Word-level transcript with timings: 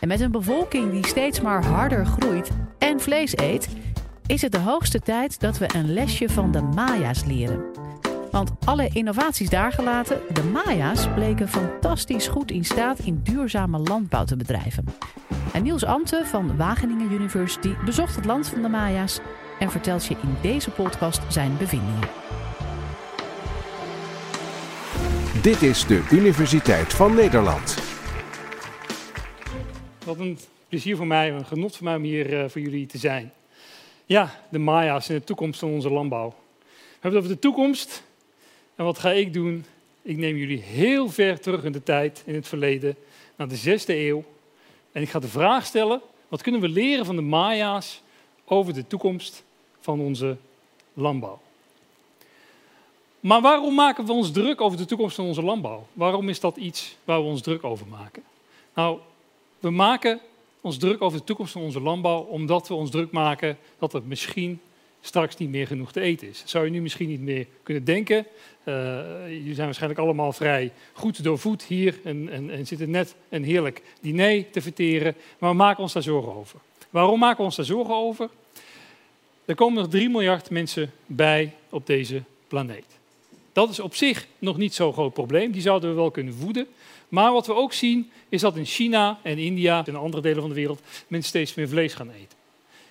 En 0.00 0.08
met 0.08 0.20
een 0.20 0.30
bevolking 0.30 0.90
die 0.90 1.06
steeds 1.06 1.40
maar 1.40 1.64
harder 1.64 2.06
groeit 2.06 2.50
en 2.78 3.00
vlees 3.00 3.36
eet, 3.36 3.68
is 4.26 4.42
het 4.42 4.52
de 4.52 4.58
hoogste 4.58 5.00
tijd 5.00 5.40
dat 5.40 5.58
we 5.58 5.74
een 5.74 5.92
lesje 5.92 6.28
van 6.28 6.52
de 6.52 6.62
Maya's 6.62 7.24
leren. 7.24 7.64
Want 8.30 8.50
alle 8.64 8.88
innovaties 8.92 9.50
daar 9.50 9.72
gelaten, 9.72 10.20
de 10.32 10.42
Maya's 10.42 11.08
bleken 11.14 11.48
fantastisch 11.48 12.28
goed 12.28 12.50
in 12.50 12.64
staat 12.64 12.98
in 12.98 13.20
duurzame 13.22 13.78
landbouw 13.78 14.24
te 14.24 14.36
bedrijven. 14.36 14.84
En 15.52 15.62
Niels 15.62 15.84
Ante 15.84 16.22
van 16.24 16.56
Wageningen 16.56 17.12
University 17.12 17.74
bezocht 17.84 18.16
het 18.16 18.24
land 18.24 18.48
van 18.48 18.62
de 18.62 18.68
Maya's 18.68 19.20
en 19.58 19.70
vertelt 19.70 20.06
je 20.06 20.16
in 20.22 20.36
deze 20.42 20.70
podcast 20.70 21.20
zijn 21.28 21.56
bevindingen. 21.58 22.08
Dit 25.42 25.62
is 25.62 25.86
de 25.86 26.06
Universiteit 26.10 26.94
van 26.94 27.14
Nederland. 27.14 27.89
Wat 30.10 30.18
een 30.18 30.38
plezier 30.68 30.96
voor 30.96 31.06
mij, 31.06 31.32
een 31.32 31.46
genot 31.46 31.76
voor 31.76 31.84
mij 31.84 31.96
om 31.96 32.02
hier 32.02 32.32
uh, 32.32 32.48
voor 32.48 32.60
jullie 32.60 32.86
te 32.86 32.98
zijn. 32.98 33.32
Ja, 34.06 34.40
de 34.48 34.58
Maya's 34.58 35.08
en 35.08 35.14
de 35.14 35.24
toekomst 35.24 35.58
van 35.58 35.70
onze 35.70 35.90
landbouw. 35.90 36.28
We 36.28 36.66
hebben 36.92 37.10
het 37.10 37.24
over 37.24 37.36
de 37.36 37.38
toekomst. 37.38 38.02
En 38.74 38.84
wat 38.84 38.98
ga 38.98 39.10
ik 39.10 39.32
doen? 39.32 39.64
Ik 40.02 40.16
neem 40.16 40.36
jullie 40.36 40.60
heel 40.60 41.08
ver 41.08 41.40
terug 41.40 41.64
in 41.64 41.72
de 41.72 41.82
tijd, 41.82 42.22
in 42.26 42.34
het 42.34 42.48
verleden, 42.48 42.96
naar 43.36 43.48
de 43.48 43.56
zesde 43.56 43.96
eeuw. 43.96 44.24
En 44.92 45.02
ik 45.02 45.08
ga 45.08 45.18
de 45.18 45.28
vraag 45.28 45.66
stellen, 45.66 46.00
wat 46.28 46.42
kunnen 46.42 46.60
we 46.60 46.68
leren 46.68 47.06
van 47.06 47.16
de 47.16 47.22
Maya's 47.22 48.02
over 48.44 48.74
de 48.74 48.86
toekomst 48.86 49.44
van 49.80 50.00
onze 50.00 50.36
landbouw? 50.94 51.40
Maar 53.20 53.40
waarom 53.40 53.74
maken 53.74 54.06
we 54.06 54.12
ons 54.12 54.30
druk 54.30 54.60
over 54.60 54.78
de 54.78 54.84
toekomst 54.84 55.16
van 55.16 55.26
onze 55.26 55.42
landbouw? 55.42 55.86
Waarom 55.92 56.28
is 56.28 56.40
dat 56.40 56.56
iets 56.56 56.96
waar 57.04 57.20
we 57.22 57.28
ons 57.28 57.42
druk 57.42 57.64
over 57.64 57.86
maken? 57.86 58.22
Nou, 58.74 58.98
we 59.60 59.70
maken 59.70 60.20
ons 60.60 60.78
druk 60.78 61.02
over 61.02 61.18
de 61.18 61.24
toekomst 61.24 61.52
van 61.52 61.62
onze 61.62 61.80
landbouw 61.80 62.20
omdat 62.20 62.68
we 62.68 62.74
ons 62.74 62.90
druk 62.90 63.10
maken 63.10 63.58
dat 63.78 63.94
er 63.94 64.02
misschien 64.04 64.60
straks 65.00 65.36
niet 65.36 65.50
meer 65.50 65.66
genoeg 65.66 65.92
te 65.92 66.00
eten 66.00 66.28
is. 66.28 66.42
Zou 66.46 66.64
je 66.64 66.70
nu 66.70 66.80
misschien 66.80 67.08
niet 67.08 67.20
meer 67.20 67.46
kunnen 67.62 67.84
denken. 67.84 68.26
Uh, 68.64 68.74
jullie 69.28 69.54
zijn 69.54 69.66
waarschijnlijk 69.66 70.00
allemaal 70.00 70.32
vrij 70.32 70.72
goed 70.92 71.22
doorvoed 71.22 71.62
hier 71.62 72.00
en, 72.04 72.28
en, 72.28 72.50
en 72.50 72.66
zitten 72.66 72.90
net 72.90 73.14
een 73.28 73.44
heerlijk 73.44 73.82
diner 74.00 74.50
te 74.50 74.60
verteren. 74.60 75.14
Maar 75.38 75.50
we 75.50 75.56
maken 75.56 75.82
ons 75.82 75.92
daar 75.92 76.02
zorgen 76.02 76.34
over. 76.34 76.58
Waarom 76.90 77.18
maken 77.18 77.36
we 77.36 77.42
ons 77.42 77.56
daar 77.56 77.64
zorgen 77.64 77.94
over? 77.94 78.30
Er 79.44 79.54
komen 79.54 79.82
nog 79.82 79.90
3 79.90 80.08
miljard 80.08 80.50
mensen 80.50 80.92
bij 81.06 81.54
op 81.68 81.86
deze 81.86 82.22
planeet. 82.48 82.98
Dat 83.52 83.70
is 83.70 83.80
op 83.80 83.94
zich 83.94 84.26
nog 84.38 84.56
niet 84.56 84.74
zo'n 84.74 84.92
groot 84.92 85.12
probleem. 85.12 85.50
Die 85.52 85.62
zouden 85.62 85.90
we 85.90 85.96
wel 85.96 86.10
kunnen 86.10 86.34
voeden. 86.34 86.66
Maar 87.10 87.32
wat 87.32 87.46
we 87.46 87.54
ook 87.54 87.72
zien, 87.72 88.10
is 88.28 88.40
dat 88.40 88.56
in 88.56 88.64
China 88.64 89.20
en 89.22 89.38
India 89.38 89.86
en 89.86 89.96
andere 89.96 90.22
delen 90.22 90.40
van 90.40 90.48
de 90.48 90.54
wereld 90.54 90.80
mensen 91.08 91.28
steeds 91.28 91.54
meer 91.54 91.68
vlees 91.68 91.94
gaan 91.94 92.10
eten. 92.10 92.38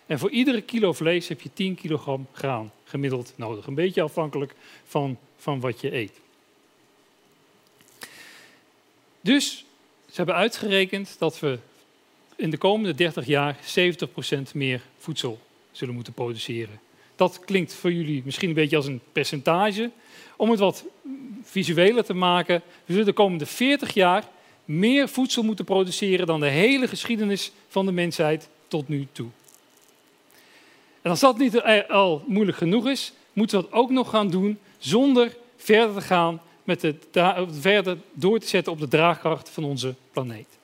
En 0.06 0.20
voor 0.20 0.30
iedere 0.30 0.62
kilo 0.62 0.94
vlees 0.94 1.28
heb 1.28 1.42
je 1.42 1.54
10 1.54 1.76
kilogram 1.76 2.28
graan 2.34 2.72
gemiddeld 2.84 3.34
nodig. 3.36 3.68
Een 3.68 3.74
beetje 3.74 4.02
afhankelijk 4.02 4.56
van, 4.86 5.18
van 5.38 5.60
wat 5.60 5.82
je 5.82 5.96
eet. 5.96 6.20
Dus 9.22 9.66
ze 10.06 10.16
hebben 10.16 10.36
uitgerekend 10.36 11.16
dat 11.20 11.40
we 11.40 11.60
in 12.36 12.50
de 12.50 12.58
komende 12.58 12.96
30 12.96 13.26
jaar 13.26 13.58
70% 13.58 14.42
meer 14.54 14.82
voedsel 14.98 15.40
zullen 15.72 15.94
moeten 15.94 16.14
produceren. 16.14 16.80
Dat 17.16 17.40
klinkt 17.40 17.74
voor 17.74 17.92
jullie 17.92 18.22
misschien 18.26 18.50
een 18.50 18.56
beetje 18.56 18.76
als 18.76 18.86
een 18.86 19.02
percentage. 19.12 19.92
Om 20.38 20.50
het 20.50 20.60
wat 20.60 20.86
visueler 21.44 22.04
te 22.04 22.14
maken, 22.14 22.62
we 22.86 22.92
zullen 22.92 23.06
de 23.06 23.14
komende 23.14 23.46
40 23.46 23.94
jaar 23.94 24.24
meer 24.66 25.10
voedsel 25.10 25.44
moeten 25.44 25.66
produceren 25.66 26.28
dan 26.28 26.40
de 26.40 26.48
hele 26.48 26.88
geschiedenis 26.88 27.52
van 27.68 27.86
de 27.86 27.92
mensheid 27.92 28.50
tot 28.68 28.88
nu 28.88 29.08
toe. 29.12 29.28
En 31.02 31.10
als 31.10 31.20
dat 31.20 31.38
niet 31.38 31.62
al 31.88 32.24
moeilijk 32.28 32.58
genoeg 32.58 32.88
is, 32.88 33.14
moeten 33.34 33.58
we 33.58 33.64
dat 33.64 33.74
ook 33.74 33.90
nog 33.90 34.10
gaan 34.10 34.30
doen 34.30 34.60
zonder 34.78 35.36
verder 35.58 35.96
te 35.96 36.02
gaan 36.02 36.42
met 36.64 36.82
het 36.82 37.06
verder 37.52 37.98
door 38.14 38.40
te 38.40 38.48
zetten 38.48 38.74
op 38.74 38.80
de 38.80 38.88
draagkracht 38.88 39.50
van 39.50 39.64
onze 39.64 39.96
planeet. 40.12 40.58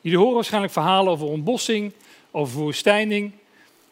Jullie 0.00 0.18
horen 0.18 0.34
waarschijnlijk 0.34 0.72
verhalen 0.72 1.12
over 1.12 1.26
ontbossing, 1.26 1.92
over 2.30 2.52
verwoestijning. 2.52 3.32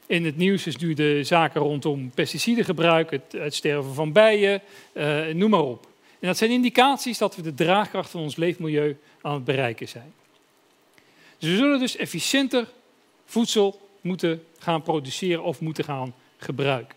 In 0.06 0.24
het 0.24 0.36
nieuws 0.36 0.66
is 0.66 0.76
nu 0.76 0.94
de 0.94 1.24
zaken 1.24 1.60
rondom 1.60 2.10
pesticidengebruik, 2.10 3.10
het 3.10 3.36
uitsterven 3.38 3.94
van 3.94 4.12
bijen, 4.12 4.62
uh, 4.92 5.26
noem 5.26 5.50
maar 5.50 5.62
op. 5.62 5.86
En 6.22 6.28
dat 6.28 6.36
zijn 6.36 6.50
indicaties 6.50 7.18
dat 7.18 7.36
we 7.36 7.42
de 7.42 7.54
draagkracht 7.54 8.10
van 8.10 8.20
ons 8.20 8.36
leefmilieu 8.36 8.98
aan 9.20 9.34
het 9.34 9.44
bereiken 9.44 9.88
zijn. 9.88 10.14
Dus 11.38 11.50
we 11.50 11.56
zullen 11.56 11.78
dus 11.78 11.96
efficiënter 11.96 12.68
voedsel 13.24 13.88
moeten 14.00 14.46
gaan 14.58 14.82
produceren 14.82 15.42
of 15.42 15.60
moeten 15.60 15.84
gaan 15.84 16.14
gebruiken. 16.36 16.96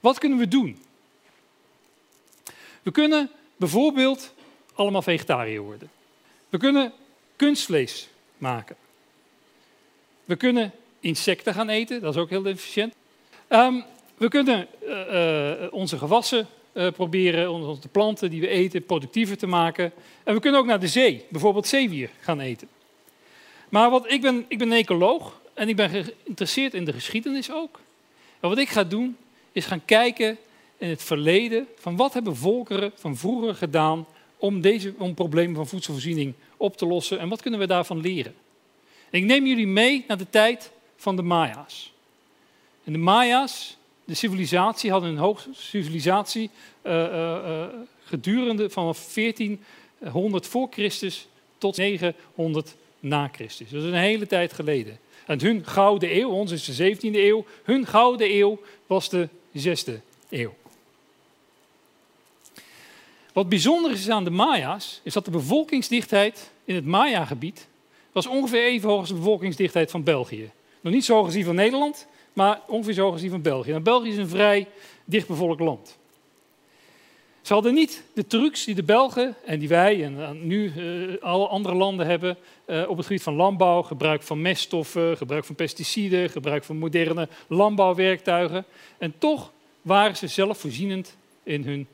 Wat 0.00 0.18
kunnen 0.18 0.38
we 0.38 0.48
doen? 0.48 0.82
We 2.82 2.90
kunnen 2.90 3.30
bijvoorbeeld 3.56 4.34
allemaal 4.74 5.02
vegetariër 5.02 5.60
worden. 5.60 5.90
We 6.48 6.58
kunnen 6.58 6.92
kunstvlees 7.36 8.08
maken. 8.38 8.76
We 10.24 10.36
kunnen 10.36 10.72
insecten 11.00 11.54
gaan 11.54 11.68
eten, 11.68 12.00
dat 12.00 12.14
is 12.14 12.20
ook 12.20 12.30
heel 12.30 12.44
efficiënt. 12.44 12.94
Um, 13.48 13.84
we 14.16 14.28
kunnen 14.28 14.66
uh, 14.82 15.60
uh, 15.60 15.72
onze 15.72 15.98
gewassen 15.98 16.48
uh, 16.72 16.90
proberen, 16.90 17.50
onze 17.50 17.88
planten 17.88 18.30
die 18.30 18.40
we 18.40 18.48
eten, 18.48 18.84
productiever 18.84 19.36
te 19.36 19.46
maken. 19.46 19.92
En 20.24 20.34
we 20.34 20.40
kunnen 20.40 20.60
ook 20.60 20.66
naar 20.66 20.80
de 20.80 20.88
zee, 20.88 21.24
bijvoorbeeld 21.28 21.66
zeewier, 21.66 22.10
gaan 22.20 22.40
eten. 22.40 22.68
Maar 23.68 23.90
wat, 23.90 24.10
ik, 24.10 24.20
ben, 24.20 24.44
ik 24.48 24.58
ben 24.58 24.72
ecoloog 24.72 25.40
en 25.54 25.68
ik 25.68 25.76
ben 25.76 25.90
geïnteresseerd 25.90 26.74
in 26.74 26.84
de 26.84 26.92
geschiedenis 26.92 27.52
ook. 27.52 27.80
En 28.40 28.48
wat 28.48 28.58
ik 28.58 28.68
ga 28.68 28.84
doen, 28.84 29.16
is 29.52 29.66
gaan 29.66 29.84
kijken 29.84 30.38
in 30.78 30.88
het 30.88 31.02
verleden 31.02 31.66
van 31.76 31.96
wat 31.96 32.12
hebben 32.12 32.36
volkeren 32.36 32.92
van 32.94 33.16
vroeger 33.16 33.54
gedaan 33.54 34.06
om, 34.36 34.60
deze, 34.60 34.94
om 34.98 35.14
problemen 35.14 35.56
van 35.56 35.66
voedselvoorziening 35.66 36.34
op 36.56 36.76
te 36.76 36.86
lossen 36.86 37.18
en 37.18 37.28
wat 37.28 37.42
kunnen 37.42 37.60
we 37.60 37.66
daarvan 37.66 38.00
leren. 38.00 38.34
En 39.10 39.18
ik 39.18 39.24
neem 39.24 39.46
jullie 39.46 39.66
mee 39.66 40.04
naar 40.08 40.18
de 40.18 40.30
tijd 40.30 40.70
van 40.96 41.16
de 41.16 41.22
Maya's. 41.22 41.92
En 42.84 42.92
de 42.92 42.98
Maya's, 42.98 43.76
de 44.10 44.16
civilisatie, 44.16 44.90
hadden 44.90 45.10
een 45.10 45.16
hoge 45.16 45.48
civilisatie 45.52 46.50
uh, 46.82 46.92
uh, 46.92 47.64
gedurende 48.04 48.70
vanaf 48.70 49.12
1400 49.14 50.46
voor 50.46 50.68
Christus 50.70 51.28
tot 51.58 51.76
900 51.76 52.74
na 53.00 53.28
Christus. 53.32 53.70
Dat 53.70 53.82
is 53.82 53.88
een 53.88 53.94
hele 53.94 54.26
tijd 54.26 54.52
geleden. 54.52 54.98
En 55.26 55.40
hun 55.40 55.66
gouden 55.66 56.16
eeuw, 56.16 56.30
ons 56.30 56.50
is 56.50 56.64
de 56.64 56.96
17e 56.96 57.00
eeuw, 57.00 57.44
hun 57.62 57.86
gouden 57.86 58.30
eeuw 58.30 58.60
was 58.86 59.08
de 59.08 59.28
6e 59.56 59.92
eeuw. 60.30 60.54
Wat 63.32 63.48
bijzonder 63.48 63.90
is 63.90 64.08
aan 64.08 64.24
de 64.24 64.30
Maya's, 64.30 65.00
is 65.02 65.12
dat 65.12 65.24
de 65.24 65.30
bevolkingsdichtheid 65.30 66.50
in 66.64 66.74
het 66.74 66.86
Maya-gebied 66.86 67.68
was 68.12 68.26
ongeveer 68.26 68.64
even 68.64 68.88
hoog 68.88 68.98
als 68.98 69.08
de 69.08 69.14
bevolkingsdichtheid 69.14 69.90
van 69.90 70.02
België. 70.02 70.50
Nog 70.80 70.92
niet 70.92 71.04
zo 71.04 71.14
hoog 71.14 71.24
als 71.24 71.34
die 71.34 71.44
van 71.44 71.54
Nederland, 71.54 72.06
maar 72.32 72.60
ongeveer 72.66 72.94
zo 72.94 73.14
die 73.14 73.30
van 73.30 73.42
België. 73.42 73.70
Nou, 73.70 73.82
België 73.82 74.08
is 74.08 74.16
een 74.16 74.28
vrij 74.28 74.68
dichtbevolkt 75.04 75.60
land. 75.60 75.98
Ze 77.42 77.52
hadden 77.52 77.74
niet 77.74 78.02
de 78.14 78.26
trucs 78.26 78.64
die 78.64 78.74
de 78.74 78.82
Belgen 78.82 79.34
en 79.44 79.58
die 79.58 79.68
wij 79.68 80.04
en 80.04 80.46
nu 80.46 80.72
uh, 80.76 81.22
alle 81.22 81.46
andere 81.46 81.74
landen 81.74 82.06
hebben 82.06 82.36
uh, 82.66 82.88
op 82.88 82.96
het 82.96 83.06
gebied 83.06 83.22
van 83.22 83.34
landbouw, 83.34 83.82
gebruik 83.82 84.22
van 84.22 84.42
meststoffen, 84.42 85.16
gebruik 85.16 85.44
van 85.44 85.54
pesticiden, 85.54 86.30
gebruik 86.30 86.64
van 86.64 86.76
moderne 86.76 87.28
landbouwwerktuigen. 87.46 88.64
En 88.98 89.14
toch 89.18 89.52
waren 89.82 90.16
ze 90.16 90.26
zelfvoorzienend 90.26 91.16
in 91.42 91.64
hun, 91.64 91.86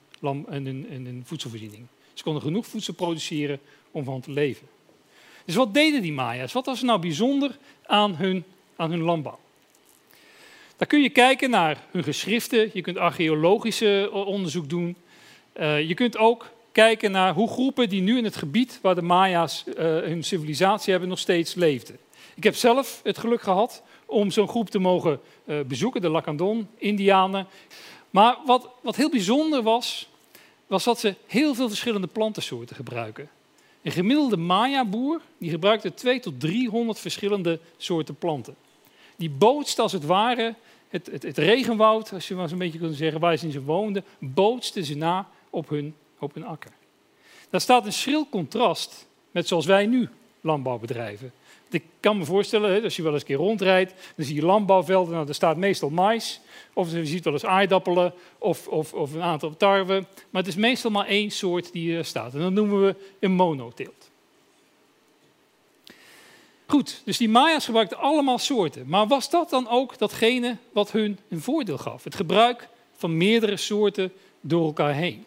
in 0.50 0.86
in 0.88 1.22
voedselvoorziening. 1.24 1.86
Ze 2.14 2.22
konden 2.22 2.42
genoeg 2.42 2.66
voedsel 2.66 2.94
produceren 2.94 3.60
om 3.90 4.04
van 4.04 4.20
te 4.20 4.30
leven. 4.30 4.66
Dus 5.44 5.54
wat 5.54 5.74
deden 5.74 6.02
die 6.02 6.12
Maya's? 6.12 6.52
Wat 6.52 6.66
was 6.66 6.82
nou 6.82 7.00
bijzonder 7.00 7.58
aan 7.86 8.16
hun 8.16 8.44
aan 8.76 8.90
hun 8.90 9.02
landbouw. 9.02 9.38
Daar 10.76 10.88
kun 10.88 11.02
je 11.02 11.10
kijken 11.10 11.50
naar 11.50 11.84
hun 11.90 12.04
geschriften, 12.04 12.70
je 12.72 12.80
kunt 12.80 12.96
archeologische 12.96 14.10
onderzoek 14.12 14.68
doen. 14.68 14.96
Uh, 15.60 15.88
je 15.88 15.94
kunt 15.94 16.16
ook 16.16 16.50
kijken 16.72 17.10
naar 17.10 17.34
hoe 17.34 17.48
groepen 17.48 17.88
die 17.88 18.02
nu 18.02 18.18
in 18.18 18.24
het 18.24 18.36
gebied 18.36 18.78
waar 18.82 18.94
de 18.94 19.02
Maya's 19.02 19.64
uh, 19.66 19.74
hun 19.84 20.24
civilisatie 20.24 20.90
hebben 20.90 21.08
nog 21.08 21.18
steeds 21.18 21.54
leefden. 21.54 21.98
Ik 22.34 22.44
heb 22.44 22.54
zelf 22.54 23.00
het 23.02 23.18
geluk 23.18 23.42
gehad 23.42 23.82
om 24.06 24.30
zo'n 24.30 24.48
groep 24.48 24.70
te 24.70 24.78
mogen 24.78 25.20
bezoeken, 25.66 26.00
de 26.00 26.08
Lacandon-Indianen. 26.08 27.46
Maar 28.10 28.36
wat, 28.46 28.68
wat 28.82 28.96
heel 28.96 29.10
bijzonder 29.10 29.62
was, 29.62 30.08
was 30.66 30.84
dat 30.84 31.00
ze 31.00 31.14
heel 31.26 31.54
veel 31.54 31.68
verschillende 31.68 32.06
plantensoorten 32.06 32.76
gebruiken. 32.76 33.28
Een 33.82 33.92
gemiddelde 33.92 34.36
Maya-boer 34.36 35.20
die 35.38 35.50
gebruikte 35.50 35.94
2 35.94 36.20
tot 36.20 36.40
300 36.40 36.98
verschillende 36.98 37.60
soorten 37.76 38.16
planten 38.16 38.56
die 39.16 39.30
bootste 39.30 39.82
als 39.82 39.92
het 39.92 40.04
ware 40.04 40.54
het, 40.88 41.06
het, 41.06 41.22
het, 41.22 41.38
regenwoud, 41.38 42.12
als 42.12 42.28
je 42.28 42.34
maar 42.34 42.48
zo'n 42.48 42.58
beetje 42.58 42.78
kunt 42.78 42.96
zeggen, 42.96 43.20
waar 43.20 43.36
ze 43.36 43.46
in 43.46 43.52
ze 43.52 43.62
woonden, 43.62 44.04
bootsten 44.18 44.84
ze 44.84 44.96
na 44.96 45.28
op 45.50 45.68
hun, 45.68 45.94
op 46.18 46.34
hun 46.34 46.44
akker. 46.44 46.70
Daar 47.50 47.60
staat 47.60 47.86
een 47.86 47.92
schril 47.92 48.28
contrast 48.28 49.06
met 49.30 49.48
zoals 49.48 49.66
wij 49.66 49.86
nu 49.86 50.08
landbouw 50.40 50.78
bedrijven. 50.78 51.32
Ik 51.70 51.84
kan 52.00 52.18
me 52.18 52.24
voorstellen, 52.24 52.82
als 52.82 52.96
je 52.96 53.02
wel 53.02 53.12
eens 53.12 53.20
een 53.20 53.26
keer 53.26 53.36
rondrijdt, 53.36 53.94
dan 54.16 54.24
zie 54.24 54.34
je 54.34 54.44
landbouwvelden, 54.44 55.12
nou, 55.12 55.24
daar 55.24 55.34
staat 55.34 55.56
meestal 55.56 55.90
mais. 55.90 56.40
Of 56.72 56.92
je 56.92 57.06
ziet 57.06 57.24
wel 57.24 57.32
eens 57.32 57.44
aardappelen 57.44 58.14
of, 58.38 58.68
of, 58.68 58.92
of 58.92 59.14
een 59.14 59.22
aantal 59.22 59.56
tarwe. 59.56 60.04
Maar 60.30 60.42
het 60.42 60.46
is 60.46 60.56
meestal 60.56 60.90
maar 60.90 61.06
één 61.06 61.30
soort 61.30 61.72
die 61.72 61.96
er 61.96 62.04
staat. 62.04 62.34
En 62.34 62.40
dat 62.40 62.52
noemen 62.52 62.86
we 62.86 62.94
een 63.20 63.32
monoteelt. 63.32 64.05
Goed, 66.66 67.02
dus 67.04 67.16
die 67.16 67.28
Maya's 67.28 67.64
gebruikten 67.64 67.98
allemaal 67.98 68.38
soorten. 68.38 68.88
Maar 68.88 69.06
was 69.06 69.30
dat 69.30 69.50
dan 69.50 69.68
ook 69.68 69.98
datgene 69.98 70.56
wat 70.72 70.92
hun 70.92 71.18
een 71.28 71.40
voordeel 71.40 71.78
gaf? 71.78 72.04
Het 72.04 72.14
gebruik 72.14 72.68
van 72.96 73.16
meerdere 73.16 73.56
soorten 73.56 74.12
door 74.40 74.66
elkaar 74.66 74.94
heen. 74.94 75.24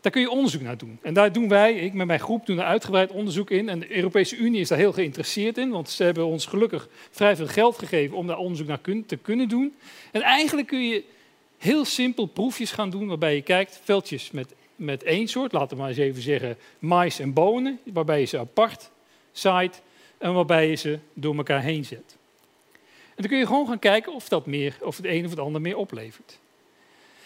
Daar 0.00 0.12
kun 0.12 0.22
je 0.22 0.30
onderzoek 0.30 0.62
naar 0.62 0.78
doen. 0.78 0.98
En 1.02 1.14
daar 1.14 1.32
doen 1.32 1.48
wij, 1.48 1.74
ik 1.74 1.92
met 1.92 2.06
mijn 2.06 2.20
groep, 2.20 2.46
doen 2.46 2.58
er 2.58 2.64
uitgebreid 2.64 3.10
onderzoek 3.10 3.50
in. 3.50 3.68
En 3.68 3.78
de 3.80 3.96
Europese 3.96 4.36
Unie 4.36 4.60
is 4.60 4.68
daar 4.68 4.78
heel 4.78 4.92
geïnteresseerd 4.92 5.58
in, 5.58 5.70
want 5.70 5.90
ze 5.90 6.04
hebben 6.04 6.26
ons 6.26 6.46
gelukkig 6.46 6.88
vrij 7.10 7.36
veel 7.36 7.46
geld 7.46 7.78
gegeven 7.78 8.16
om 8.16 8.26
daar 8.26 8.38
onderzoek 8.38 8.66
naar 8.66 8.80
te 9.06 9.16
kunnen 9.16 9.48
doen. 9.48 9.74
En 10.12 10.22
eigenlijk 10.22 10.66
kun 10.66 10.88
je 10.88 11.04
heel 11.58 11.84
simpel 11.84 12.26
proefjes 12.26 12.70
gaan 12.70 12.90
doen 12.90 13.06
waarbij 13.06 13.34
je 13.34 13.42
kijkt, 13.42 13.80
veldjes 13.84 14.30
met, 14.30 14.54
met 14.76 15.02
één 15.02 15.28
soort, 15.28 15.52
laten 15.52 15.76
we 15.76 15.82
maar 15.82 15.90
eens 15.90 15.98
even 15.98 16.22
zeggen 16.22 16.56
mais 16.78 17.18
en 17.18 17.32
bonen, 17.32 17.78
waarbij 17.84 18.20
je 18.20 18.26
ze 18.26 18.38
apart 18.38 18.90
zaait 19.32 19.82
en 20.24 20.34
waarbij 20.34 20.68
je 20.68 20.74
ze 20.74 20.98
door 21.14 21.36
elkaar 21.36 21.62
heen 21.62 21.84
zet. 21.84 22.16
En 23.04 23.16
dan 23.16 23.26
kun 23.26 23.38
je 23.38 23.46
gewoon 23.46 23.66
gaan 23.66 23.78
kijken 23.78 24.12
of, 24.12 24.28
dat 24.28 24.46
meer, 24.46 24.76
of 24.80 24.96
het 24.96 25.06
een 25.06 25.24
of 25.24 25.30
het 25.30 25.38
ander 25.38 25.60
meer 25.60 25.76
oplevert. 25.76 26.38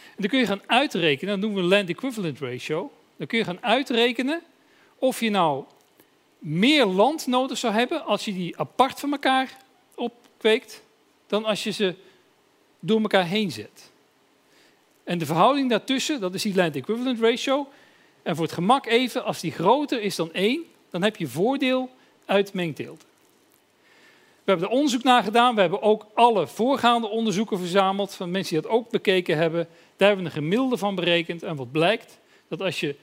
En 0.05 0.17
dan 0.17 0.29
kun 0.29 0.39
je 0.39 0.47
gaan 0.47 0.63
uitrekenen, 0.67 1.41
dat 1.41 1.43
noemen 1.43 1.63
we 1.63 1.69
land 1.69 1.89
equivalent 1.89 2.41
ratio. 2.41 2.93
Dan 3.17 3.27
kun 3.27 3.39
je 3.39 3.45
gaan 3.45 3.63
uitrekenen 3.63 4.43
of 4.99 5.21
je 5.21 5.31
nou 5.31 5.65
meer 6.39 6.85
land 6.85 7.27
nodig 7.27 7.59
zou 7.59 7.73
hebben 7.73 8.05
als 8.05 8.25
je 8.25 8.33
die 8.33 8.59
apart 8.59 9.01
van 9.01 9.13
elkaar 9.13 9.57
opkweekt, 9.95 10.83
dan 11.27 11.45
als 11.45 11.65
je 11.65 11.71
ze 11.71 11.95
door 12.81 13.01
elkaar 13.01 13.27
heen 13.27 13.51
zet. 13.51 13.91
En 15.05 15.19
de 15.19 15.27
verhouding 15.27 15.71
daartussen, 15.71 16.21
dat 16.21 16.35
is 16.35 16.43
die 16.43 16.55
land 16.55 16.77
equivalent 16.77 17.21
ratio. 17.21 17.69
En 18.23 18.35
voor 18.37 18.45
het 18.45 18.55
gemak 18.55 18.87
even, 18.87 19.25
als 19.25 19.41
die 19.41 19.53
groter 19.53 20.01
is 20.01 20.17
dan 20.17 20.33
1, 20.33 20.65
dan 20.91 21.03
heb 21.03 21.17
je 21.17 21.27
voordeel 21.27 21.97
uit 22.29 22.53
mengteelt. 22.53 23.07
We 24.45 24.55
hebben 24.55 24.67
er 24.67 24.75
onderzoek 24.75 25.03
naar 25.03 25.23
gedaan. 25.23 25.55
We 25.55 25.61
hebben 25.61 25.83
ook 25.83 26.07
alle 26.15 26.47
voorgaande 26.47 27.09
onderzoeken 27.09 27.59
verzameld 27.59 28.15
van 28.15 28.31
mensen 28.31 28.55
die 28.55 28.63
dat 28.63 28.71
ook 28.71 28.91
bekeken 28.91 29.37
hebben. 29.37 29.69
Daar 29.97 30.09
hebben 30.09 30.27
we 30.27 30.31
een 30.31 30.43
gemiddelde 30.43 30.77
van 30.77 30.95
berekend. 30.95 31.43
En 31.43 31.57
wat 31.57 31.73
blijkt? 31.73 32.19
Dat 32.49 32.63
als 32.63 32.81
je 32.81 32.97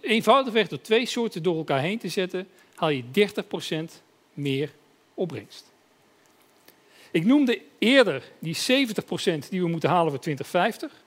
eenvoudigweg 0.00 0.68
door 0.68 0.80
twee 0.80 1.06
soorten 1.06 1.42
door 1.42 1.56
elkaar 1.56 1.80
heen 1.80 1.98
te 1.98 2.08
zetten, 2.08 2.48
haal 2.74 2.88
je 2.88 3.04
30% 3.12 4.02
meer 4.32 4.72
opbrengst. 5.14 5.72
Ik 7.10 7.24
noemde 7.24 7.60
eerder 7.78 8.22
die 8.38 8.56
70% 8.56 8.58
die 9.48 9.62
we 9.62 9.68
moeten 9.68 9.90
halen 9.90 10.10
voor 10.10 10.20
2050. 10.20 11.02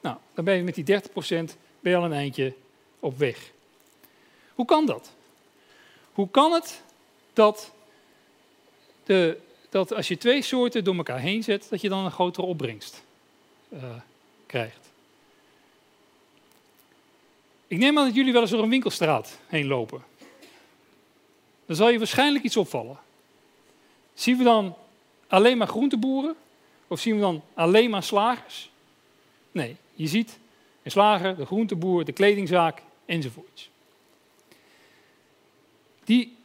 Nou, 0.00 0.16
dan 0.34 0.44
ben 0.44 0.56
je 0.56 0.62
met 0.62 0.74
die 0.74 0.84
30% 0.84 0.96
ben 1.80 1.92
je 1.92 1.96
al 1.96 2.04
een 2.04 2.12
eindje 2.12 2.54
op 3.00 3.18
weg. 3.18 3.52
Hoe 4.54 4.66
kan 4.66 4.86
dat? 4.86 5.12
Hoe 6.12 6.30
kan 6.30 6.52
het 6.52 6.82
dat, 7.32 7.72
de, 9.04 9.38
dat 9.68 9.92
als 9.92 10.08
je 10.08 10.16
twee 10.16 10.42
soorten 10.42 10.84
door 10.84 10.96
elkaar 10.96 11.20
heen 11.20 11.42
zet, 11.42 11.66
dat 11.70 11.80
je 11.80 11.88
dan 11.88 12.04
een 12.04 12.10
grotere 12.10 12.46
opbrengst 12.46 13.02
uh, 13.68 13.82
krijgt? 14.46 14.90
Ik 17.66 17.78
neem 17.78 17.98
aan 17.98 18.04
dat 18.04 18.14
jullie 18.14 18.32
wel 18.32 18.42
eens 18.42 18.50
door 18.50 18.62
een 18.62 18.68
winkelstraat 18.68 19.38
heen 19.46 19.66
lopen. 19.66 20.02
Dan 21.66 21.76
zal 21.76 21.88
je 21.88 21.98
waarschijnlijk 21.98 22.44
iets 22.44 22.56
opvallen. 22.56 22.98
Zien 24.14 24.38
we 24.38 24.44
dan 24.44 24.76
alleen 25.28 25.58
maar 25.58 25.66
groenteboeren? 25.66 26.34
Of 26.86 27.00
zien 27.00 27.14
we 27.14 27.20
dan 27.20 27.42
alleen 27.54 27.90
maar 27.90 28.02
slagers? 28.02 28.70
Nee, 29.52 29.76
je 29.94 30.06
ziet 30.06 30.38
een 30.82 30.90
slager, 30.90 31.36
de 31.36 31.46
groenteboer, 31.46 32.04
de 32.04 32.12
kledingzaak 32.12 32.82
enzovoorts. 33.04 33.69
Die 36.10 36.36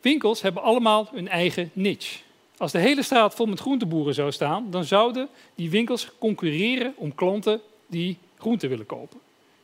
winkels 0.00 0.42
hebben 0.42 0.62
allemaal 0.62 1.08
hun 1.12 1.28
eigen 1.28 1.70
niche. 1.72 2.18
Als 2.56 2.72
de 2.72 2.78
hele 2.78 3.02
straat 3.02 3.34
vol 3.34 3.46
met 3.46 3.60
groenteboeren 3.60 4.14
zou 4.14 4.32
staan, 4.32 4.70
dan 4.70 4.84
zouden 4.84 5.28
die 5.54 5.70
winkels 5.70 6.10
concurreren 6.18 6.94
om 6.96 7.14
klanten 7.14 7.60
die 7.86 8.16
groenten 8.38 8.68
willen 8.68 8.86
kopen. 8.86 9.18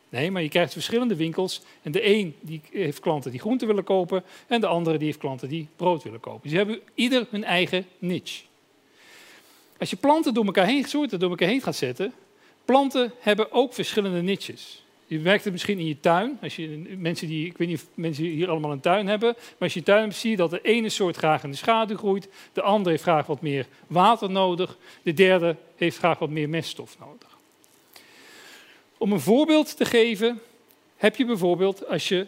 Nee, 0.08 0.30
maar 0.30 0.42
je 0.42 0.48
krijgt 0.48 0.72
verschillende 0.72 1.16
winkels. 1.16 1.60
En 1.82 1.92
de 1.92 2.06
een 2.06 2.36
die 2.40 2.60
heeft 2.70 3.00
klanten 3.00 3.30
die 3.30 3.40
groenten 3.40 3.66
willen 3.66 3.84
kopen. 3.84 4.24
En 4.46 4.60
de 4.60 4.66
andere 4.66 4.96
die 4.96 5.06
heeft 5.06 5.18
klanten 5.18 5.48
die 5.48 5.68
brood 5.76 6.02
willen 6.02 6.20
kopen. 6.20 6.50
Ze 6.50 6.56
hebben 6.56 6.80
ieder 6.94 7.26
hun 7.30 7.44
eigen 7.44 7.86
niche. 7.98 8.44
Als 9.78 9.90
je 9.90 9.96
planten 9.96 10.34
door 10.34 10.44
elkaar 10.44 10.66
heen, 10.66 10.84
soorten 10.84 11.18
door 11.18 11.30
elkaar 11.30 11.48
heen 11.48 11.62
gaat 11.62 11.76
zetten. 11.76 12.12
Planten 12.64 13.12
hebben 13.20 13.52
ook 13.52 13.74
verschillende 13.74 14.22
niches. 14.22 14.83
Je 15.06 15.18
merkt 15.18 15.44
het 15.44 15.52
misschien 15.52 15.78
in 15.78 15.86
je 15.86 16.00
tuin. 16.00 16.38
Als 16.42 16.56
je, 16.56 16.96
mensen 16.98 17.28
die, 17.28 17.46
ik 17.46 17.58
weet 17.58 17.68
niet 17.68 17.76
of 17.76 17.86
mensen 17.94 18.24
hier 18.24 18.50
allemaal 18.50 18.72
een 18.72 18.80
tuin 18.80 19.06
hebben. 19.06 19.32
Maar 19.36 19.56
als 19.58 19.74
je 19.74 19.82
tuin 19.82 20.02
hebt, 20.02 20.14
zie 20.14 20.30
je 20.30 20.36
dat 20.36 20.50
de 20.50 20.60
ene 20.60 20.88
soort 20.88 21.16
graag 21.16 21.44
in 21.44 21.50
de 21.50 21.56
schaduw 21.56 21.96
groeit. 21.96 22.28
De 22.52 22.62
andere 22.62 22.90
heeft 22.90 23.02
graag 23.02 23.26
wat 23.26 23.40
meer 23.40 23.66
water 23.86 24.30
nodig. 24.30 24.76
De 25.02 25.12
derde 25.12 25.56
heeft 25.76 25.98
graag 25.98 26.18
wat 26.18 26.30
meer 26.30 26.48
meststof 26.48 26.96
nodig. 26.98 27.38
Om 28.98 29.12
een 29.12 29.20
voorbeeld 29.20 29.76
te 29.76 29.84
geven, 29.84 30.40
heb 30.96 31.16
je 31.16 31.24
bijvoorbeeld 31.24 31.88
als 31.88 32.08
je 32.08 32.26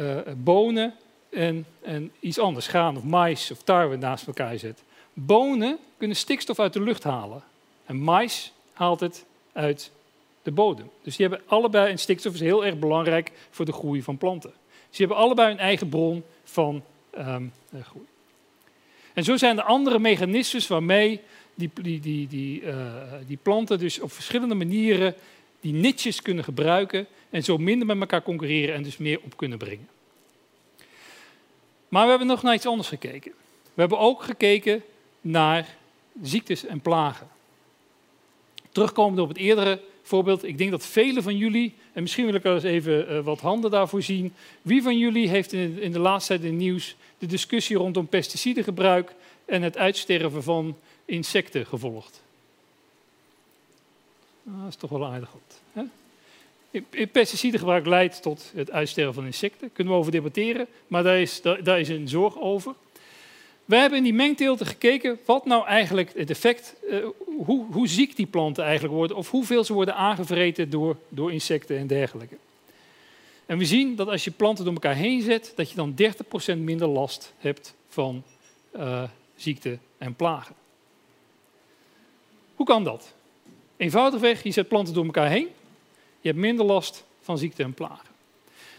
uh, 0.00 0.18
bonen 0.36 0.94
en, 1.30 1.66
en 1.82 2.12
iets 2.20 2.38
anders, 2.38 2.66
graan 2.66 2.96
of 2.96 3.02
mais 3.02 3.50
of 3.50 3.62
tarwe 3.62 3.96
naast 3.96 4.26
elkaar 4.26 4.58
zet. 4.58 4.82
Bonen 5.12 5.78
kunnen 5.96 6.16
stikstof 6.16 6.58
uit 6.58 6.72
de 6.72 6.82
lucht 6.82 7.02
halen. 7.02 7.42
En 7.86 7.96
mais 7.96 8.52
haalt 8.72 9.00
het 9.00 9.24
uit 9.52 9.90
de 10.42 10.50
bodem. 10.50 10.90
Dus 11.02 11.16
die 11.16 11.26
hebben 11.26 11.46
allebei, 11.48 11.90
en 11.90 11.98
stikstof 11.98 12.34
is 12.34 12.40
heel 12.40 12.64
erg 12.64 12.78
belangrijk 12.78 13.32
voor 13.50 13.64
de 13.64 13.72
groei 13.72 14.02
van 14.02 14.18
planten. 14.18 14.50
Dus 14.88 14.98
die 14.98 15.06
hebben 15.06 15.24
allebei 15.24 15.52
een 15.52 15.58
eigen 15.58 15.88
bron 15.88 16.24
van 16.44 16.82
um, 17.18 17.52
groei. 17.82 18.06
En 19.12 19.24
zo 19.24 19.36
zijn 19.36 19.58
er 19.58 19.64
andere 19.64 19.98
mechanismes 19.98 20.66
waarmee 20.66 21.20
die, 21.54 21.70
die, 21.82 22.00
die, 22.00 22.26
die, 22.26 22.62
uh, 22.62 22.74
die 23.26 23.38
planten 23.42 23.78
dus 23.78 24.00
op 24.00 24.12
verschillende 24.12 24.54
manieren 24.54 25.14
die 25.60 25.72
niches 25.72 26.22
kunnen 26.22 26.44
gebruiken 26.44 27.06
en 27.30 27.44
zo 27.44 27.58
minder 27.58 27.86
met 27.86 28.00
elkaar 28.00 28.22
concurreren 28.22 28.74
en 28.74 28.82
dus 28.82 28.96
meer 28.96 29.20
op 29.24 29.36
kunnen 29.36 29.58
brengen. 29.58 29.88
Maar 31.88 32.02
we 32.02 32.08
hebben 32.08 32.26
nog 32.26 32.42
naar 32.42 32.54
iets 32.54 32.66
anders 32.66 32.88
gekeken. 32.88 33.32
We 33.74 33.80
hebben 33.80 33.98
ook 33.98 34.22
gekeken 34.22 34.82
naar 35.20 35.76
ziektes 36.22 36.66
en 36.66 36.80
plagen. 36.80 37.28
Terugkomend 38.72 39.20
op 39.20 39.28
het 39.28 39.36
eerdere 39.36 39.80
voorbeeld, 40.02 40.44
ik 40.44 40.58
denk 40.58 40.70
dat 40.70 40.86
velen 40.86 41.22
van 41.22 41.36
jullie, 41.36 41.74
en 41.92 42.02
misschien 42.02 42.24
wil 42.24 42.34
ik 42.34 42.42
wel 42.42 42.54
eens 42.54 42.62
even 42.62 43.12
uh, 43.12 43.20
wat 43.20 43.40
handen 43.40 43.70
daarvoor 43.70 44.02
zien, 44.02 44.34
wie 44.62 44.82
van 44.82 44.98
jullie 44.98 45.28
heeft 45.28 45.52
in, 45.52 45.92
de 45.92 45.98
laatste 45.98 46.32
tijd 46.32 46.44
in 46.44 46.52
het 46.54 46.62
nieuws 46.62 46.96
de 47.18 47.26
discussie 47.26 47.76
rondom 47.76 48.06
pesticidengebruik 48.06 49.14
en 49.44 49.62
het 49.62 49.76
uitsterven 49.76 50.42
van 50.42 50.76
insecten 51.04 51.66
gevolgd? 51.66 52.22
Nou, 54.42 54.58
dat 54.58 54.68
is 54.68 54.76
toch 54.76 54.90
wel 54.90 55.06
aardig. 55.06 55.30
Hè? 55.72 55.82
Pesticidengebruik 57.06 57.86
leidt 57.86 58.22
tot 58.22 58.52
het 58.54 58.70
uitsterven 58.70 59.14
van 59.14 59.24
insecten. 59.24 59.60
Daar 59.60 59.70
kunnen 59.72 59.92
we 59.92 59.98
over 59.98 60.12
debatteren, 60.12 60.66
maar 60.86 61.06
is, 61.06 61.42
daar 61.42 61.80
is 61.80 61.88
een 61.88 62.08
zorg 62.08 62.38
over. 62.38 62.74
We 63.70 63.76
hebben 63.76 63.98
in 63.98 64.04
die 64.04 64.14
mengteelten 64.14 64.66
gekeken 64.66 65.18
wat 65.24 65.46
nou 65.46 65.66
eigenlijk 65.66 66.12
het 66.14 66.30
effect, 66.30 66.74
uh, 66.90 67.06
hoe, 67.44 67.66
hoe, 67.72 67.88
ziek 67.88 68.16
die 68.16 68.26
planten 68.26 68.64
eigenlijk 68.64 68.94
worden, 68.94 69.16
of 69.16 69.30
hoeveel 69.30 69.64
ze 69.64 69.72
worden 69.72 69.94
aangevreten 69.94 70.70
door, 70.70 70.96
door 71.08 71.32
insecten 71.32 71.78
en 71.78 71.86
dergelijke. 71.86 72.36
En 73.46 73.58
we 73.58 73.64
zien 73.64 73.96
dat 73.96 74.08
als 74.08 74.24
je 74.24 74.30
planten 74.30 74.64
door 74.64 74.74
elkaar 74.74 74.94
heen 74.94 75.22
zet, 75.22 75.52
dat 75.56 75.70
je 75.70 75.76
dan 75.76 75.94
30% 76.54 76.58
minder 76.58 76.88
last 76.88 77.32
hebt 77.38 77.74
van 77.88 78.22
uh, 78.76 79.02
ziekte 79.36 79.78
en 79.98 80.14
plagen. 80.14 80.54
Hoe 82.54 82.66
kan 82.66 82.84
dat? 82.84 83.14
Eenvoudigweg, 83.76 84.42
je 84.42 84.50
zet 84.50 84.68
planten 84.68 84.94
door 84.94 85.04
elkaar 85.04 85.28
heen, 85.28 85.48
je 86.20 86.28
hebt 86.28 86.40
minder 86.40 86.64
last 86.64 87.04
van 87.20 87.38
ziekte 87.38 87.62
en 87.62 87.74
plagen. 87.74 88.08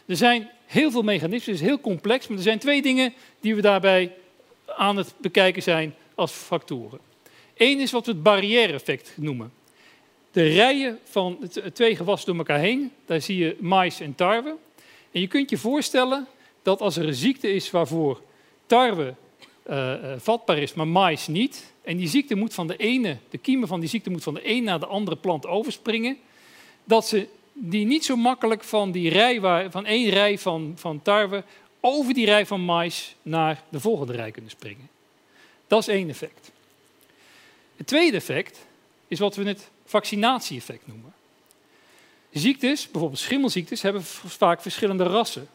Er 0.06 0.18
zijn 0.18 0.50
heel 0.66 0.92
veel 0.92 1.04
mechanismen, 1.04 1.54
het 1.54 1.62
is 1.62 1.68
heel 1.68 1.80
complex, 1.80 2.28
maar 2.28 2.38
er 2.38 2.44
zijn 2.44 2.60
twee 2.60 2.82
dingen 2.82 3.14
die 3.40 3.56
we 3.56 3.62
daarbij 3.62 4.16
aan 4.76 4.98
het 4.98 5.14
bekijken 5.18 5.64
zijn 5.64 5.96
als 6.16 6.32
factoren. 6.32 7.00
Eén 7.58 7.80
is 7.80 7.92
wat 7.92 8.06
we 8.06 8.12
het 8.12 8.24
barrière-effect 8.24 9.14
noemen. 9.16 9.54
De 10.32 10.44
rijen 10.44 11.00
van 11.04 11.50
twee 11.74 11.96
gewassen 11.96 12.28
door 12.28 12.38
elkaar 12.38 12.60
heen, 12.60 12.92
daar 13.06 13.22
zie 13.22 13.38
je 13.38 13.58
mais 13.60 14.00
en 14.00 14.16
tarwe. 14.16 14.56
En 15.12 15.22
je 15.22 15.28
kunt 15.28 15.50
je 15.50 15.58
voorstellen 15.58 16.28
dat 16.62 16.82
als 16.82 16.98
er 16.98 17.08
een 17.08 17.14
ziekte 17.14 17.54
is 17.54 17.72
waarvoor 17.72 18.22
tarwe 18.66 19.16
uh, 19.70 19.94
vatbaar 20.18 20.58
is, 20.58 20.74
maar 20.74 20.88
mais 20.88 21.28
niet, 21.28 21.74
en 21.82 21.98
die 21.98 22.08
ziekte 22.08 22.36
moet 22.36 22.54
van 22.54 22.68
de 22.68 22.78
ene, 22.78 23.18
de 23.30 23.38
kiemen 23.38 23.68
van 23.68 23.80
die 23.80 23.90
ziekte 23.90 24.10
moet 24.10 24.24
van 24.24 24.34
de 24.34 24.50
een 24.50 24.64
naar 24.64 24.80
de 24.80 24.86
andere 24.86 25.18
plant 25.18 25.48
overspringen, 25.48 26.18
dat 26.84 27.08
ze 27.08 27.28
die 27.54 27.86
niet 27.86 28.06
zo 28.06 28.16
makkelijk 28.16 28.64
van 28.64 28.92
die 28.92 29.10
rij, 29.10 29.42
waar, 29.42 29.72
van 29.72 29.86
één 29.86 30.10
rij 30.10 30.38
van, 30.38 30.74
van 30.76 31.02
tarwe 31.02 31.44
over 31.82 32.14
die 32.14 32.26
rij 32.26 32.46
van 32.46 32.62
mais 32.62 33.16
naar 33.22 33.64
de 33.70 33.80
volgende 33.80 34.14
rij 34.14 34.32
kunnen 34.32 34.52
springen. 34.52 34.90
Dat 35.68 35.80
is 35.80 35.88
één 35.88 36.10
effect. 36.10 36.52
Het 37.76 37.88
tweede 37.88 38.18
effect 38.18 38.66
is 39.08 39.20
wat 39.20 39.36
we 39.36 39.44
het 39.44 39.70
vaccinatie-effect 39.86 40.88
noemen. 40.88 41.14
Ziektes, 42.32 42.92
bijvoorbeeld 42.92 43.22
schimmelziektes, 43.22 43.82
hebben 43.82 44.04
vaak 44.04 44.62
verschillende 44.62 45.04
rassen. 45.04 45.48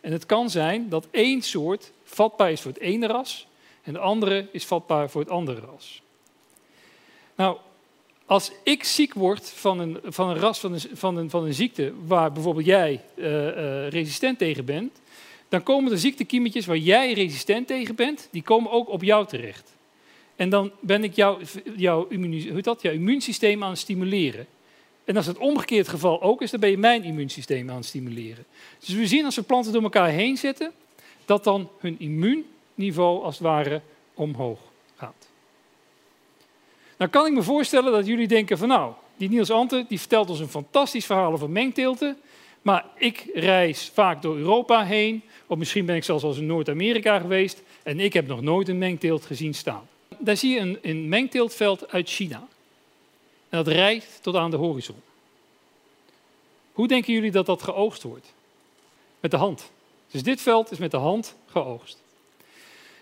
En 0.00 0.12
het 0.12 0.26
kan 0.26 0.50
zijn 0.50 0.88
dat 0.88 1.06
één 1.10 1.42
soort 1.42 1.92
vatbaar 2.04 2.52
is 2.52 2.60
voor 2.60 2.72
het 2.72 2.80
ene 2.80 3.06
ras 3.06 3.46
en 3.82 3.92
de 3.92 3.98
andere 3.98 4.48
is 4.52 4.66
vatbaar 4.66 5.10
voor 5.10 5.20
het 5.20 5.30
andere 5.30 5.60
ras. 5.60 6.02
Nou, 7.34 7.56
als 8.26 8.50
ik 8.62 8.84
ziek 8.84 9.14
word 9.14 9.50
van 9.50 9.78
een, 9.78 9.98
van 10.04 10.28
een 10.28 10.38
ras 10.38 10.58
van 10.58 10.72
een, 10.72 10.80
van, 10.92 11.16
een, 11.16 11.30
van 11.30 11.44
een 11.44 11.54
ziekte 11.54 11.92
waar 12.06 12.32
bijvoorbeeld 12.32 12.66
jij 12.66 13.04
uh, 13.14 13.26
uh, 13.26 13.88
resistent 13.88 14.38
tegen 14.38 14.64
bent, 14.64 15.00
dan 15.48 15.62
komen 15.62 15.90
de 15.90 15.98
ziektekiemetjes 15.98 16.66
waar 16.66 16.76
jij 16.76 17.12
resistent 17.12 17.66
tegen 17.66 17.94
bent, 17.94 18.28
die 18.30 18.42
komen 18.42 18.70
ook 18.70 18.88
op 18.88 19.02
jou 19.02 19.26
terecht. 19.26 19.76
En 20.36 20.48
dan 20.48 20.70
ben 20.80 21.04
ik 21.04 21.14
jouw 21.14 21.38
jou, 21.76 22.16
hoe 22.52 22.62
dat, 22.62 22.82
jouw 22.82 22.92
immuunsysteem 22.92 23.64
aan 23.64 23.70
het 23.70 23.78
stimuleren. 23.78 24.46
En 25.04 25.16
als 25.16 25.26
het 25.26 25.38
omgekeerd 25.38 25.88
geval 25.88 26.22
ook 26.22 26.42
is, 26.42 26.50
dan 26.50 26.60
ben 26.60 26.70
je 26.70 26.78
mijn 26.78 27.04
immuunsysteem 27.04 27.70
aan 27.70 27.76
het 27.76 27.84
stimuleren. 27.84 28.44
Dus 28.78 28.94
we 28.94 29.06
zien 29.06 29.24
als 29.24 29.36
we 29.36 29.42
planten 29.42 29.72
door 29.72 29.82
elkaar 29.82 30.08
heen 30.08 30.36
zetten, 30.36 30.72
dat 31.24 31.44
dan 31.44 31.68
hun 31.78 31.96
immuunniveau 31.98 33.22
als 33.22 33.34
het 33.34 33.46
ware 33.46 33.80
omhoog 34.14 34.60
gaat. 34.96 35.28
Nou 36.96 37.10
kan 37.10 37.26
ik 37.26 37.32
me 37.32 37.42
voorstellen 37.42 37.92
dat 37.92 38.06
jullie 38.06 38.28
denken 38.28 38.58
van 38.58 38.68
nou, 38.68 38.92
die 39.16 39.28
Niels 39.28 39.50
Ante 39.50 39.84
die 39.88 39.98
vertelt 39.98 40.30
ons 40.30 40.40
een 40.40 40.48
fantastisch 40.48 41.06
verhaal 41.06 41.32
over 41.32 41.50
mengteelten. 41.50 42.16
Maar 42.62 42.86
ik 42.96 43.26
reis 43.34 43.90
vaak 43.94 44.22
door 44.22 44.36
Europa 44.36 44.84
heen, 44.84 45.22
of 45.46 45.58
misschien 45.58 45.86
ben 45.86 45.96
ik 45.96 46.04
zelfs 46.04 46.24
al 46.24 46.34
in 46.34 46.46
Noord-Amerika 46.46 47.18
geweest 47.18 47.62
en 47.82 48.00
ik 48.00 48.12
heb 48.12 48.26
nog 48.26 48.40
nooit 48.40 48.68
een 48.68 48.78
mengteelt 48.78 49.26
gezien 49.26 49.54
staan. 49.54 49.88
Daar 50.18 50.36
zie 50.36 50.54
je 50.54 50.60
een, 50.60 50.78
een 50.82 51.08
mengteeltveld 51.08 51.92
uit 51.92 52.08
China. 52.08 52.48
En 53.48 53.64
dat 53.64 53.68
reikt 53.68 54.18
tot 54.22 54.34
aan 54.34 54.50
de 54.50 54.56
horizon. 54.56 54.96
Hoe 56.72 56.88
denken 56.88 57.12
jullie 57.12 57.30
dat 57.30 57.46
dat 57.46 57.62
geoogst 57.62 58.02
wordt? 58.02 58.32
Met 59.20 59.30
de 59.30 59.36
hand. 59.36 59.70
Dus 60.10 60.22
dit 60.22 60.40
veld 60.40 60.70
is 60.70 60.78
met 60.78 60.90
de 60.90 60.96
hand 60.96 61.36
geoogst. 61.46 62.02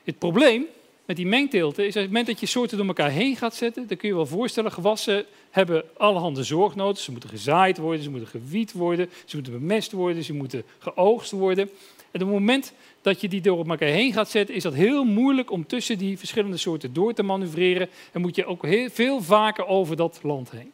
Het 0.05 0.19
probleem 0.19 0.67
met 1.07 1.17
die 1.17 1.27
mengteelten 1.27 1.87
is 1.87 1.95
het 1.95 2.05
moment 2.05 2.27
dat 2.27 2.41
je 2.41 2.47
soorten 2.47 2.77
door 2.77 2.87
elkaar 2.87 3.11
heen 3.11 3.37
gaat 3.37 3.55
zetten, 3.55 3.87
dan 3.87 3.97
kun 3.97 4.09
je 4.09 4.15
wel 4.15 4.27
voorstellen, 4.27 4.73
gewassen 4.73 5.25
hebben 5.51 5.85
allerhande 5.97 6.43
zorg 6.43 6.75
nodig. 6.75 6.99
Ze 6.99 7.11
moeten 7.11 7.31
gezaaid 7.31 7.79
worden, 7.79 8.03
ze 8.03 8.11
moeten 8.11 8.29
gewiet 8.29 8.73
worden, 8.73 9.11
ze 9.25 9.37
moeten 9.37 9.53
bemest 9.53 9.93
worden, 9.93 10.25
ze 10.25 10.33
moeten 10.33 10.65
geoogst 10.79 11.31
worden. 11.31 11.71
En 12.11 12.23
op 12.23 12.29
het 12.29 12.39
moment 12.39 12.73
dat 13.03 13.21
je 13.21 13.29
die 13.29 13.41
door 13.41 13.69
elkaar 13.69 13.89
heen 13.89 14.13
gaat 14.13 14.31
zetten, 14.31 14.55
is 14.55 14.63
dat 14.63 14.75
heel 14.75 15.05
moeilijk 15.05 15.51
om 15.51 15.67
tussen 15.67 15.99
die 15.99 16.19
verschillende 16.19 16.57
soorten 16.57 16.93
door 16.93 17.13
te 17.13 17.23
manoeuvreren. 17.23 17.89
En 18.13 18.21
moet 18.21 18.37
je 18.37 18.47
ook 18.47 18.63
heel, 18.63 18.91
veel 18.91 19.23
vaker 19.23 19.67
over 19.67 19.97
dat 19.97 20.19
land 20.23 20.51
heen. 20.51 20.73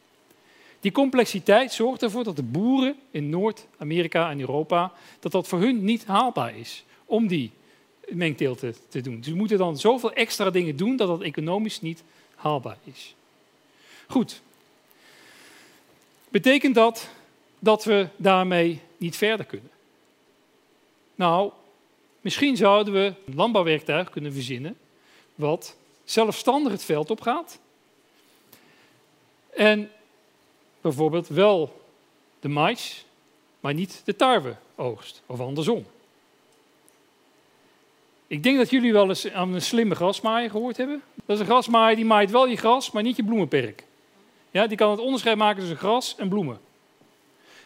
Die 0.80 0.92
complexiteit 0.92 1.72
zorgt 1.72 2.02
ervoor 2.02 2.24
dat 2.24 2.36
de 2.36 2.42
boeren 2.42 2.96
in 3.10 3.30
Noord-Amerika 3.30 4.30
en 4.30 4.40
Europa, 4.40 4.92
dat 5.20 5.32
dat 5.32 5.48
voor 5.48 5.60
hun 5.60 5.84
niet 5.84 6.04
haalbaar 6.04 6.56
is 6.58 6.84
om 7.04 7.26
die 7.26 7.50
mengteelten 8.14 8.75
te 8.88 9.00
doen. 9.00 9.16
Dus 9.16 9.26
we 9.26 9.35
moeten 9.35 9.59
dan 9.59 9.78
zoveel 9.78 10.12
extra 10.12 10.50
dingen 10.50 10.76
doen 10.76 10.97
dat 10.97 11.09
dat 11.09 11.23
economisch 11.23 11.81
niet 11.81 12.02
haalbaar 12.35 12.78
is. 12.85 13.14
Goed. 14.07 14.40
Betekent 16.28 16.75
dat 16.75 17.09
dat 17.59 17.85
we 17.85 18.09
daarmee 18.16 18.81
niet 18.97 19.16
verder 19.16 19.47
kunnen? 19.47 19.71
Nou, 21.14 21.50
misschien 22.21 22.57
zouden 22.57 22.95
we 22.95 23.14
een 23.26 23.35
landbouwwerktuig 23.35 24.11
kunnen 24.11 24.33
verzinnen 24.33 24.76
wat 25.35 25.76
zelfstandig 26.04 26.73
het 26.73 26.85
veld 26.85 27.11
opgaat 27.11 27.59
en 29.50 29.90
bijvoorbeeld 30.81 31.28
wel 31.28 31.83
de 32.40 32.49
mais, 32.49 33.04
maar 33.61 33.75
niet 33.75 34.02
de 34.04 34.16
tarwe 34.16 34.57
oogst 34.75 35.23
of 35.26 35.40
andersom. 35.40 35.87
Ik 38.32 38.42
denk 38.42 38.56
dat 38.56 38.70
jullie 38.70 38.92
wel 38.92 39.08
eens 39.08 39.30
aan 39.30 39.54
een 39.54 39.62
slimme 39.62 39.94
grasmaaier 39.94 40.50
gehoord 40.50 40.76
hebben. 40.76 41.02
Dat 41.14 41.36
is 41.36 41.40
een 41.40 41.48
grasmaaier 41.50 41.96
die 41.96 42.04
maait 42.04 42.30
wel 42.30 42.46
je 42.46 42.56
gras, 42.56 42.90
maar 42.90 43.02
niet 43.02 43.16
je 43.16 43.24
bloemenperk. 43.24 43.84
Ja, 44.50 44.66
die 44.66 44.76
kan 44.76 44.90
het 44.90 45.00
onderscheid 45.00 45.36
maken 45.36 45.58
tussen 45.58 45.76
gras 45.76 46.14
en 46.16 46.28
bloemen. 46.28 46.60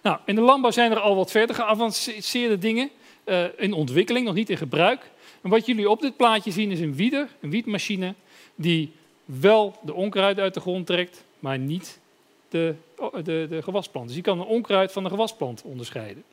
Nou, 0.03 0.19
in 0.25 0.35
de 0.35 0.41
landbouw 0.41 0.71
zijn 0.71 0.91
er 0.91 0.99
al 0.99 1.17
wat 1.17 1.31
verder 1.31 1.57
geavanceerde 1.57 2.59
dingen 2.59 2.91
uh, 3.25 3.45
in 3.57 3.73
ontwikkeling, 3.73 4.27
nog 4.27 4.35
niet 4.35 4.51
in 4.51 4.57
gebruik. 4.57 5.11
En 5.41 5.51
wat 5.51 5.67
jullie 5.67 5.91
op 5.91 6.01
dit 6.01 6.17
plaatje 6.17 6.51
zien 6.51 6.71
is 6.71 6.81
een 6.81 6.95
wieder, 6.95 7.29
een 7.41 7.51
wietmachine, 7.51 8.15
die 8.55 8.93
wel 9.25 9.79
de 9.83 9.95
onkruid 9.95 10.39
uit 10.39 10.55
de 10.55 10.61
grond 10.61 10.87
trekt, 10.87 11.25
maar 11.39 11.59
niet 11.59 11.99
de, 12.49 12.75
de, 13.23 13.47
de 13.49 13.63
gewasplant. 13.63 14.07
Dus 14.07 14.17
je 14.17 14.23
kan 14.23 14.41
een 14.41 14.47
onkruid 14.47 14.93
van 14.93 15.05
een 15.05 15.11
gewasplant 15.11 15.63
onderscheiden. 15.63 16.25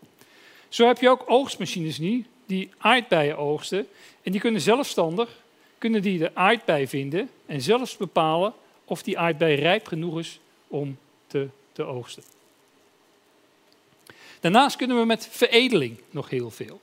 Zo 0.69 0.87
heb 0.87 0.99
je 0.99 1.09
ook 1.09 1.23
oogstmachines 1.27 1.97
nu, 1.97 2.25
die 2.45 2.69
aardbeien 2.77 3.38
oogsten. 3.38 3.88
En 4.21 4.31
die 4.31 4.41
kunnen 4.41 4.62
zelfstandig 4.62 5.41
kunnen 5.83 6.01
die 6.01 6.17
de 6.17 6.35
aardbei 6.35 6.88
vinden 6.88 7.29
en 7.45 7.62
zelfs 7.62 7.97
bepalen 7.97 8.53
of 8.85 9.03
die 9.03 9.17
aardbei 9.17 9.55
rijp 9.55 9.88
genoeg 9.88 10.19
is 10.19 10.39
om 10.67 10.97
te, 11.27 11.47
te 11.71 11.83
oogsten. 11.83 12.23
Daarnaast 14.39 14.75
kunnen 14.75 15.00
we 15.00 15.05
met 15.05 15.27
veredeling 15.31 15.97
nog 16.09 16.29
heel 16.29 16.50
veel. 16.50 16.81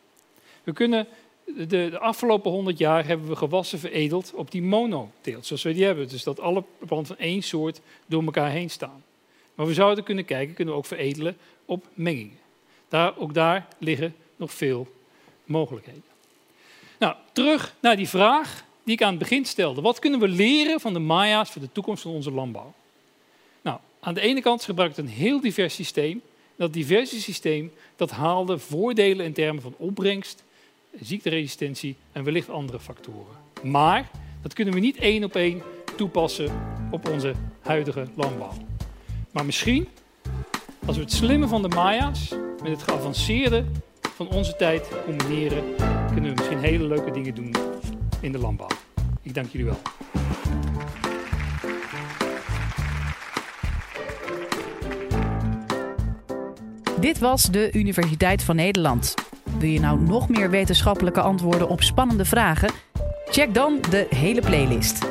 We 0.62 0.73
kunnen 0.73 1.07
de, 1.45 1.67
de, 1.67 1.99
afgelopen 1.99 2.50
100 2.50 2.79
jaar 2.79 3.07
hebben 3.07 3.29
we 3.29 3.37
gewassen 3.37 3.79
veredeld 3.79 4.33
op 4.35 4.50
die 4.50 4.62
monoteelt, 4.62 5.47
zoals 5.47 5.62
we 5.62 5.73
die 5.73 5.85
hebben. 5.85 6.09
Dus 6.09 6.23
dat 6.23 6.40
alle 6.40 6.64
planten 6.79 7.17
van 7.17 7.25
één 7.25 7.43
soort 7.43 7.81
door 8.07 8.25
elkaar 8.25 8.50
heen 8.50 8.71
staan. 8.71 9.05
Maar 9.55 9.67
we 9.67 9.75
zouden 9.75 10.05
kunnen 10.05 10.25
kijken, 10.25 10.55
kunnen 10.55 10.75
we 10.75 10.81
ook 10.81 10.87
veredelen 10.87 11.37
op 11.64 11.87
mengingen. 11.95 12.38
Daar, 12.88 13.19
ook 13.19 13.35
daar 13.35 13.69
liggen 13.79 14.14
nog 14.37 14.52
veel 14.52 14.88
mogelijkheden. 15.50 16.02
Nou, 16.99 17.14
terug 17.33 17.75
naar 17.80 17.97
die 17.97 18.09
vraag 18.09 18.64
die 18.85 18.95
ik 18.95 19.02
aan 19.02 19.11
het 19.11 19.19
begin 19.19 19.45
stelde. 19.45 19.80
Wat 19.80 19.99
kunnen 19.99 20.21
we 20.21 20.28
leren 20.28 20.80
van 20.80 20.92
de 20.92 20.99
Maya's 20.99 21.50
voor 21.50 21.62
de 21.62 21.73
toekomst 21.73 22.02
van 22.02 22.12
onze 22.12 22.30
landbouw? 22.30 22.75
Nou, 23.62 23.78
aan 24.00 24.14
de 24.14 24.21
ene 24.21 24.40
kant 24.40 24.64
gebruikt 24.64 24.99
een 24.99 25.09
heel 25.09 25.40
divers 25.40 25.75
systeem. 25.75 26.23
Dat 26.57 26.73
diverse 26.73 27.21
systeem 27.21 27.73
dat 27.97 28.11
haalde 28.11 28.59
voordelen 28.59 29.26
in 29.26 29.33
termen 29.33 29.62
van 29.62 29.75
opbrengst, 29.76 30.45
ziekteresistentie 31.00 31.97
en 32.12 32.25
wellicht 32.25 32.50
andere 32.50 32.80
factoren. 32.80 33.37
Maar 33.62 34.11
dat 34.42 34.52
kunnen 34.52 34.75
we 34.75 34.80
niet 34.80 34.97
één 34.97 35.25
op 35.25 35.37
één 35.37 35.62
toepassen 35.97 36.50
op 36.90 37.09
onze 37.09 37.35
huidige 37.61 38.07
landbouw. 38.14 38.52
Maar 39.30 39.45
misschien, 39.45 39.88
als 40.87 40.97
we 40.97 41.02
het 41.02 41.12
slimme 41.12 41.49
van 41.49 41.62
de 41.62 41.69
Maya's 41.69 42.28
met 42.62 42.71
het 42.71 42.83
geavanceerde 42.83 43.64
van 44.27 44.29
onze 44.29 44.57
tijd 44.57 44.89
combineren, 45.05 45.62
kunnen 46.12 46.31
we 46.31 46.37
misschien 46.37 46.59
hele 46.59 46.85
leuke 46.85 47.11
dingen 47.11 47.35
doen 47.35 47.55
in 48.21 48.33
de 48.33 48.39
landbouw. 48.39 48.69
Ik 49.23 49.35
dank 49.35 49.49
jullie 49.50 49.67
wel. 49.67 49.79
Dit 57.00 57.19
was 57.19 57.45
de 57.45 57.73
Universiteit 57.73 58.43
van 58.43 58.57
Nederland. 58.57 59.15
Wil 59.59 59.69
je 59.69 59.81
nou 59.81 60.00
nog 60.00 60.29
meer 60.29 60.50
wetenschappelijke 60.50 61.21
antwoorden 61.21 61.69
op 61.69 61.83
spannende 61.83 62.25
vragen? 62.25 62.71
Check 63.25 63.55
dan 63.55 63.79
de 63.91 64.07
hele 64.11 64.41
playlist. 64.41 65.10